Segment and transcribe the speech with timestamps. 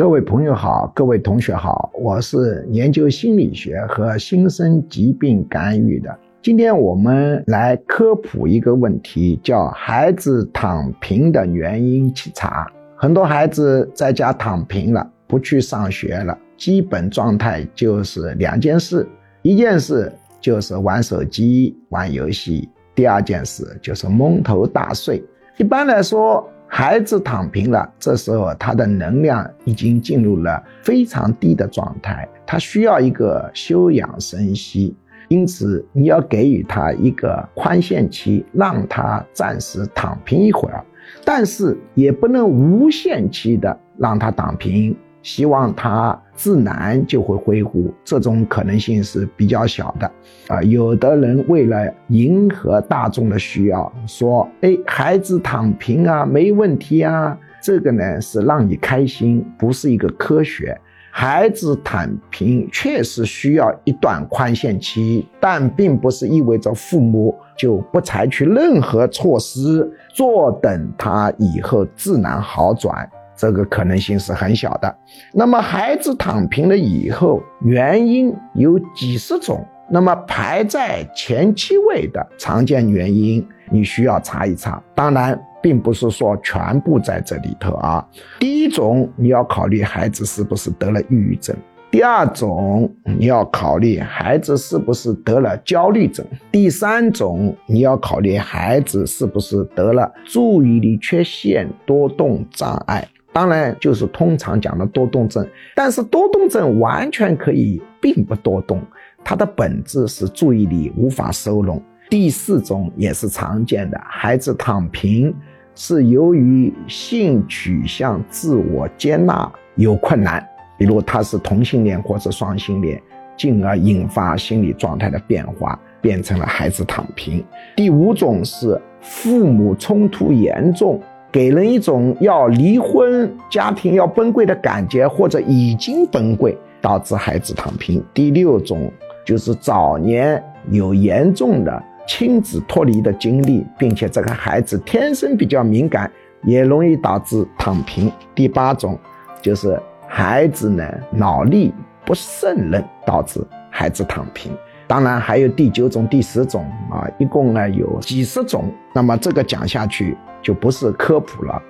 [0.00, 6.18] 各位朋友好，各位同学好，我是研究心理学和新生疾病干预的。
[6.40, 12.66] 今天我们来科普一个问题，叫孩子躺平的原因稽查。
[12.96, 19.06] 很多孩子在家躺平了，不去上学了，基本状态就是两件事：
[19.42, 20.10] 一件事
[20.40, 25.22] 就是玩手机、玩游戏；第二件事就是蒙头大睡。
[25.58, 26.42] 一般来说。
[26.72, 34.94] 孩子躺平了，这时候他的能量已经进入了非常低的状态，他需要一个休养生息，
[35.26, 40.84] 因此你要给予他一个宽限期，让他暂时躺平一会儿，
[41.24, 44.96] 但是也不能无限期的让他躺平。
[45.22, 50.10] 希望他自然就会恢复，这种可能性是比较小的，
[50.48, 60.78] 啊，有的人为了迎合大众的需要，说，哎，孩子躺平啊，没问题啊，这个呢是让你开心，不是一个科学。
[61.12, 73.10] 孩子躺平确实需要一段宽限期，但并不是意味着父母就不采取任何措施，坐等他以后自然好转。
[73.40, 74.94] 这个可能性是很小的。
[75.32, 79.66] 那么孩子躺平了以后，原因有几十种。
[79.92, 84.80] 那么排在前七位的常见原因，你需要查一查。
[84.94, 88.06] 当然，并不是说全部在这里头啊。
[88.38, 91.56] 第一种，你要考虑孩子是不是得了抑郁症；
[91.90, 103.08] 第二种，你要考虑孩子是不是得了焦虑症；第三种，你要考虑孩子是不是得了注意力缺陷多动障碍。
[103.32, 108.82] 当然，就是通常讲的多动症，但是多动症完全可以并不多动，
[109.22, 111.80] 它的本质是注意力无法收拢。
[112.08, 115.32] 第四种也是常见的，孩子躺平
[115.76, 120.44] 是由于性取向自我接纳有困难，
[120.76, 123.00] 比如他是同性恋或者双性恋，
[123.36, 127.44] 进而引发心理状态的变化，变成了孩子躺平。
[127.76, 131.00] 第五种是父母冲突严重。
[131.32, 138.02] 给人一种要离婚、家庭要崩溃的感觉，或者已经崩溃，导致孩子躺平。
[138.12, 138.90] 第六种
[139.24, 146.10] 就是早年有严重的亲子脱离的经历，并且这个孩子天生比较敏感，
[146.42, 148.10] 也容易导致躺平。
[148.34, 148.98] 第八种
[149.40, 151.72] 就是孩子呢脑力
[152.04, 154.50] 不胜任，导致孩子躺平。
[154.88, 158.64] 当然还有第九种、第十种啊，一共呢有几十种。
[158.92, 161.62] 那么这个讲下去就不是科普了。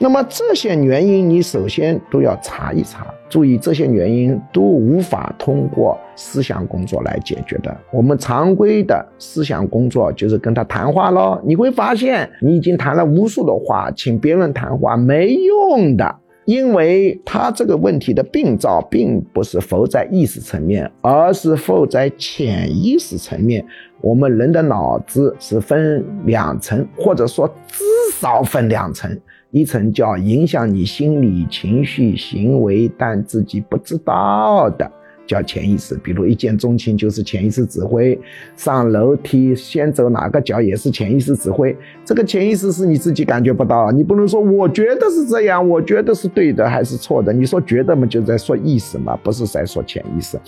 [0.00, 7.76] 那么这些原因你首先都要查一查，注意这些原因都无法通过思想工作来解决的。
[7.90, 16.14] 我们常规的思想工作就是跟他谈话咯，你会发现你已经谈了无数的话，请别人谈话没用的。
[16.44, 23.62] 因为他这个问题的病灶并不是否在意识层面，而是否在潜意识层面。
[24.00, 27.84] 我们人的脑子是分两层，或者说知
[28.20, 29.16] 少分两层，
[29.52, 34.90] 一层叫影响你心理、情绪、行为，但自己不知道的。
[35.24, 38.18] 叫潜意识，比如一见钟情就是潜意识指挥，
[38.56, 41.76] 上楼梯先走哪个脚也是潜意识指挥。
[42.02, 47.30] 这个潜意识是你自己感觉不到，你不能说我觉得是这样，我觉得是对的还是错的？
[47.30, 50.40] 你说觉得嘛，就在说意识嘛，不是在说潜意识。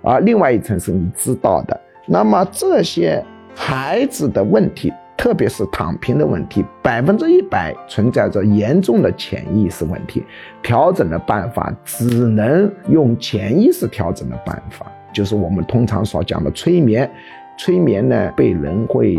[0.00, 1.78] 而另外一层是你知道的。
[2.06, 3.22] 那么这些
[3.54, 4.90] 孩子的问题。
[5.16, 10.24] 特别是躺平的问题，百分之一百存在着严重的潜意识问题。
[10.62, 17.08] 调整的办法只能用潜意识调整的办法，就是我们通常所讲的催眠。
[17.58, 19.16] 催眠呢，被人会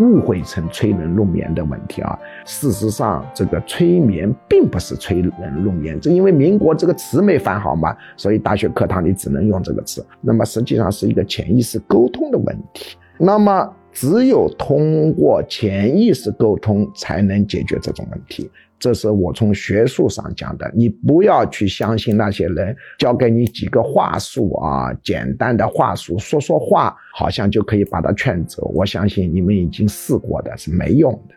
[0.00, 2.18] 误会成催人入眠的问题啊。
[2.44, 10.04] 事实上，这个催眠并不是催人入眠，正因为民国这个词没翻好嘛，所以大学课堂里只能用这个词。
[10.20, 12.96] 那么实际上是一个潜意识沟通的问题。
[13.16, 13.74] 那么。
[14.00, 18.48] 只有通过潜意识沟通，才能解决这种问题。
[18.78, 20.70] 这是我从学术上讲的。
[20.72, 28.70] 你不要去相信那些人教给你几个话术啊，简单的话术，说说话好像就可以把他劝走。
[28.72, 31.34] 我相信你们已经试过的是没用的。